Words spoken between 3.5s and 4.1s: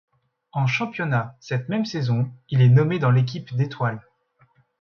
d'étoiles.